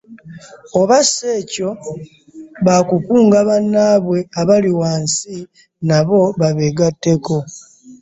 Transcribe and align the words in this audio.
Oba 0.79 0.97
si 1.11 1.23
ekyo, 1.39 1.69
ba 2.65 2.75
kukunga 2.89 3.37
bannaabwe 3.49 4.19
abali 4.41 4.71
wansi 4.79 5.35
nabo 5.87 6.21
babeegatteko. 6.39 7.35